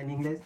en 0.00 0.10
inglés. 0.10 0.42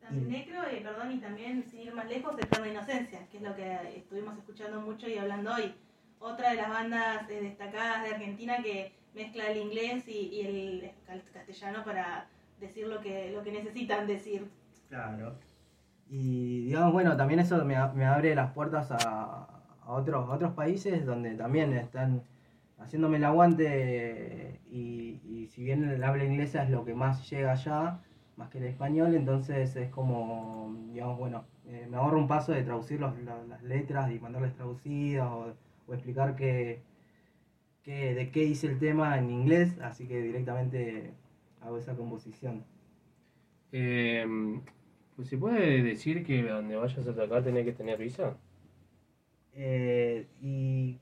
También 0.00 0.28
necro, 0.28 0.62
eh, 0.64 0.80
perdón, 0.82 1.12
y 1.12 1.18
también, 1.18 1.64
sin 1.64 1.80
ir 1.82 1.94
más 1.94 2.08
lejos, 2.08 2.36
Eterna 2.38 2.68
Inocencia, 2.68 3.26
que 3.30 3.38
es 3.38 3.42
lo 3.42 3.54
que 3.54 3.96
estuvimos 3.96 4.36
escuchando 4.38 4.80
mucho 4.80 5.08
y 5.08 5.18
hablando 5.18 5.54
hoy. 5.54 5.74
Otra 6.18 6.50
de 6.50 6.56
las 6.56 6.68
bandas 6.68 7.28
eh, 7.28 7.40
destacadas 7.42 8.02
de 8.04 8.14
Argentina 8.14 8.56
que 8.62 8.92
mezcla 9.14 9.48
el 9.50 9.58
inglés 9.58 10.06
y, 10.08 10.28
y 10.32 10.40
el 10.40 10.92
castellano 11.32 11.84
para 11.84 12.28
decir 12.60 12.86
lo 12.86 13.00
que, 13.00 13.30
lo 13.32 13.42
que 13.42 13.52
necesitan 13.52 14.06
decir. 14.06 14.48
Claro. 14.88 15.34
Y 16.08 16.66
digamos, 16.66 16.92
bueno, 16.92 17.16
también 17.16 17.40
eso 17.40 17.64
me, 17.64 17.76
me 17.94 18.04
abre 18.04 18.34
las 18.34 18.52
puertas 18.52 18.90
a, 18.90 19.48
a 19.82 19.92
otros, 19.92 20.28
a 20.28 20.32
otros 20.32 20.52
países 20.54 21.04
donde 21.04 21.34
también 21.34 21.72
están 21.72 22.22
haciéndome 22.78 23.16
el 23.16 23.24
aguante 23.24 24.60
y, 24.70 25.20
y 25.24 25.48
si 25.48 25.64
bien 25.64 25.88
el 25.88 26.04
habla 26.04 26.24
inglesa 26.24 26.62
es 26.62 26.70
lo 26.70 26.84
que 26.84 26.94
más 26.94 27.28
llega 27.28 27.52
allá, 27.52 28.00
más 28.36 28.50
que 28.50 28.58
el 28.58 28.64
español, 28.64 29.14
entonces 29.14 29.74
es 29.76 29.90
como, 29.90 30.74
digamos, 30.92 31.18
bueno, 31.18 31.44
eh, 31.66 31.86
me 31.90 31.96
ahorro 31.96 32.18
un 32.18 32.28
paso 32.28 32.52
de 32.52 32.62
traducir 32.62 33.00
los- 33.00 33.18
la- 33.20 33.42
las 33.44 33.62
letras 33.62 34.10
y 34.12 34.18
mandarles 34.20 34.54
traducidas 34.54 35.28
o, 35.30 35.54
o 35.86 35.94
explicar 35.94 36.36
que, 36.36 36.80
que- 37.82 38.14
de 38.14 38.30
qué 38.30 38.44
hice 38.44 38.66
el 38.68 38.78
tema 38.78 39.16
en 39.18 39.30
inglés, 39.30 39.78
así 39.80 40.06
que 40.06 40.20
directamente 40.20 41.12
hago 41.62 41.78
esa 41.78 41.96
composición. 41.96 42.64
Eh, 43.72 44.26
pues 45.16 45.28
se 45.28 45.38
puede 45.38 45.82
decir 45.82 46.24
que 46.24 46.42
donde 46.42 46.76
vayas 46.76 47.06
a 47.06 47.14
tocar 47.14 47.42
tenés 47.42 47.64
que 47.64 47.72
tener 47.72 47.98
visa. 47.98 48.36
Eh, 49.54 50.26
y 50.40 50.98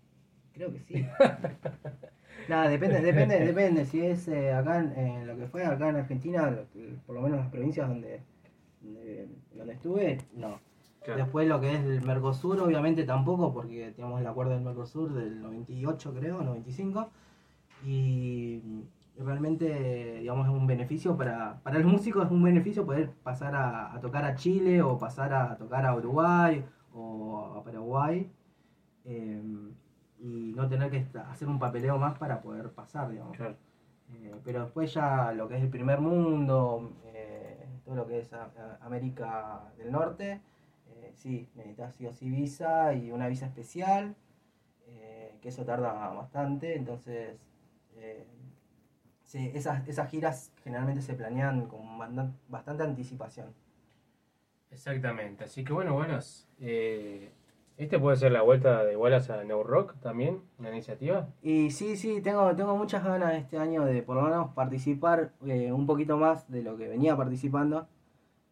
creo 0.55 0.73
que 0.73 0.81
sí. 0.81 1.07
Nada, 2.49 2.69
depende, 2.69 3.01
depende, 3.01 3.41
depende. 3.41 3.85
Si 3.87 4.01
es 4.05 4.29
eh, 4.29 4.53
acá, 4.53 4.79
en, 4.81 4.93
en 4.99 5.27
lo 5.27 5.37
que 5.37 5.47
fue 5.47 5.65
acá 5.65 5.89
en 5.89 5.97
Argentina, 5.97 6.51
lo 6.51 6.69
que- 6.71 6.97
por 7.07 7.15
lo 7.15 7.23
menos 7.23 7.39
las 7.39 7.49
provincias 7.49 7.89
donde, 7.89 8.21
donde, 8.81 9.29
donde 9.55 9.73
estuve, 9.73 10.19
no. 10.35 10.59
Después 11.17 11.47
lo 11.49 11.61
que 11.61 11.75
es 11.75 11.81
el 11.85 12.03
Mercosur, 12.03 12.61
obviamente 12.61 13.05
tampoco, 13.05 13.53
porque 13.53 13.93
tenemos 13.95 14.21
el 14.21 14.27
acuerdo 14.27 14.53
del 14.53 14.63
Mercosur 14.63 15.13
del 15.13 15.41
98, 15.43 16.15
creo, 16.15 16.43
95. 16.43 17.11
Y 17.87 18.61
realmente, 19.19 20.19
digamos, 20.21 20.47
es 20.47 20.53
un 20.53 20.67
beneficio 20.67 21.17
para, 21.17 21.61
para 21.63 21.79
los 21.79 21.91
músicos, 21.93 22.25
es 22.27 22.31
un 22.33 22.43
beneficio 22.43 22.85
poder 22.87 23.11
pasar 23.23 23.55
a, 23.55 23.95
a 23.95 24.01
tocar 24.01 24.25
a 24.25 24.35
Chile 24.35 24.81
o 24.83 24.99
pasar 24.99 25.33
a 25.35 25.57
tocar 25.57 25.85
a 25.87 25.95
Uruguay 25.95 26.65
o 26.95 27.55
a 27.59 27.63
Paraguay. 27.65 28.31
eh, 29.05 29.43
y 30.25 30.53
no 30.57 30.67
tener 30.69 30.91
que 30.91 31.07
hacer 31.19 31.49
un 31.49 31.59
papeleo 31.59 31.99
más 31.99 32.19
para 32.19 32.41
poder 32.41 32.71
pasar, 32.71 33.11
digamos. 33.11 33.37
Claro. 33.37 33.57
Eh, 34.11 34.35
pero 34.43 34.63
después 34.65 34.95
ya 34.95 35.33
lo 35.33 35.49
que 35.49 35.57
es 35.57 35.63
el 35.63 35.69
primer 35.69 36.01
mundo, 36.01 36.93
eh, 37.05 37.67
todo 37.85 37.95
lo 37.95 38.07
que 38.07 38.21
es 38.21 38.33
a- 38.33 38.45
a- 38.45 38.79
América 38.87 39.71
del 39.77 39.93
Norte, 39.93 40.41
eh, 40.89 41.13
sí, 41.15 41.47
necesitas 41.55 41.95
sí 41.95 42.07
o 42.07 42.13
sí 42.15 42.31
visa 42.31 42.95
y 42.95 43.11
una 43.11 43.29
visa 43.29 43.45
especial, 43.45 44.15
eh, 44.87 45.37
que 45.43 45.51
eso 45.51 45.65
tarda 45.67 45.93
bastante, 46.15 46.75
entonces 46.75 47.37
sí, 49.25 49.51
esas, 49.55 49.87
esas 49.89 50.09
giras 50.11 50.53
generalmente 50.63 51.03
se 51.03 51.15
planean 51.15 51.67
con 51.67 51.99
bastante 52.49 52.83
anticipación. 52.83 53.53
Exactamente. 54.71 55.45
Así 55.45 55.65
que 55.65 55.73
bueno, 55.73 55.95
buenos. 55.95 56.49
Este 57.77 57.99
puede 57.99 58.17
ser 58.17 58.31
la 58.31 58.43
vuelta 58.43 58.85
de 58.85 58.97
Wallace 58.97 59.33
a 59.33 59.43
New 59.43 59.65
Rock 59.65 59.95
también, 60.01 60.43
una 60.61 60.71
iniciativa. 60.71 61.27
Y 61.43 61.73
sí, 61.73 61.97
sí, 61.97 62.21
tengo, 62.21 62.55
tengo 62.55 62.77
muchas 62.77 63.03
ganas 63.03 63.35
este 63.35 63.59
año 63.59 63.85
de 63.85 64.01
por 64.03 64.15
lo 64.15 64.23
menos 64.23 64.53
participar 64.53 65.33
eh, 65.45 65.73
un 65.73 65.85
poquito 65.85 66.17
más 66.17 66.49
de 66.49 66.63
lo 66.63 66.77
que 66.77 66.87
venía 66.87 67.17
participando, 67.17 67.89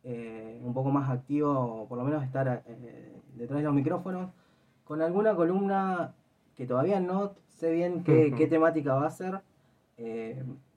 eh, 0.02 0.60
un 0.64 0.74
poco 0.74 0.90
más 0.90 1.08
activo, 1.08 1.86
por 1.88 1.98
lo 1.98 2.04
menos 2.04 2.24
estar 2.24 2.64
eh, 2.66 3.12
detrás 3.36 3.58
de 3.58 3.64
los 3.64 3.74
micrófonos, 3.74 4.32
con 4.82 5.00
alguna 5.00 5.36
columna 5.36 6.14
que 6.56 6.66
todavía 6.66 6.98
no 6.98 7.34
sé 7.46 7.70
bien 7.70 8.02
qué, 8.02 8.34
qué 8.36 8.48
temática 8.48 8.94
va 8.94 9.06
a 9.06 9.10
ser, 9.10 9.40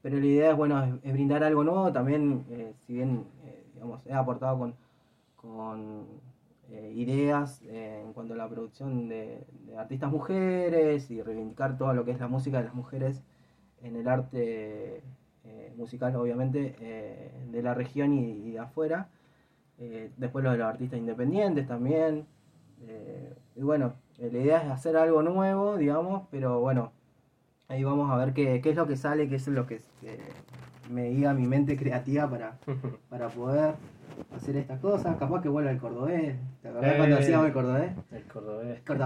pero 0.04 0.20
la 0.20 0.26
idea 0.26 0.52
es, 0.52 0.56
bueno, 0.56 0.84
es, 0.84 0.94
es 1.04 1.14
brindar 1.14 1.44
algo 1.44 1.64
nuevo, 1.64 1.92
también, 1.92 2.46
si 2.86 2.94
bien, 2.94 3.26
digamos, 3.74 4.06
he 4.06 4.14
aportado 4.14 4.60
con, 4.60 4.76
con 5.36 6.06
eh, 6.72 6.92
ideas 6.96 7.62
eh, 7.64 8.02
en 8.06 8.14
cuanto 8.14 8.34
a 8.34 8.38
la 8.38 8.50
producción 8.50 9.08
de, 9.08 9.46
de 9.68 9.78
artistas 9.78 10.12
mujeres 10.12 11.12
y 11.12 11.22
reivindicar 11.22 11.78
todo 11.78 11.94
lo 11.94 12.06
que 12.06 12.12
es 12.12 12.20
la 12.20 12.28
música 12.28 12.58
de 12.58 12.66
las 12.66 12.74
mujeres 12.74 13.22
en 13.82 13.96
el 13.96 14.08
arte 14.08 15.04
eh, 15.44 15.74
musical, 15.78 16.16
obviamente, 16.16 16.76
eh, 16.80 17.32
de 17.52 17.62
la 17.62 17.74
región 17.74 18.14
y, 18.14 18.32
y 18.32 18.52
de 18.52 18.60
afuera. 18.60 19.10
Después 20.18 20.42
lo 20.44 20.52
de 20.52 20.58
los 20.58 20.68
artistas 20.68 20.98
independientes 20.98 21.68
también. 21.68 22.26
Y 23.56 23.62
bueno, 23.62 23.94
la 24.18 24.28
idea 24.28 24.64
es 24.64 24.72
hacer 24.72 24.96
algo 24.96 25.22
nuevo, 25.22 25.76
digamos, 25.76 26.28
pero 26.32 26.62
bueno, 26.62 26.94
ahí 27.68 27.84
vamos 27.84 28.10
a 28.10 28.16
ver 28.18 28.34
qué, 28.34 28.62
qué 28.62 28.70
es 28.70 28.76
lo 28.78 28.88
que 28.88 28.96
sale, 28.96 29.28
qué 29.28 29.36
es 29.36 29.48
lo 29.50 29.68
que, 29.68 29.82
que 30.00 30.18
me 30.90 31.10
diga 31.10 31.34
mi 31.34 31.48
mente 31.48 31.78
creativa 31.78 32.30
para, 32.30 32.58
para 33.10 33.28
poder 33.30 33.76
hacer 34.36 34.58
estas 34.58 34.80
cosas. 34.80 35.16
Capaz 35.18 35.42
que 35.42 35.50
vuelva 35.50 35.72
el 35.72 35.78
cordobés. 35.78 36.36
¿Te 36.62 36.68
acordás 36.70 36.92
Eh. 36.94 36.98
cuando 36.98 37.16
hacíamos 37.18 37.48
el 37.48 37.54
cordobés? 37.54 37.92
El 38.12 38.24
cordobés. 38.24 38.80
Corta- 38.82 39.04